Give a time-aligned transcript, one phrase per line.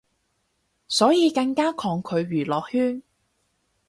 [0.87, 3.03] 所以更加抗拒娛樂圈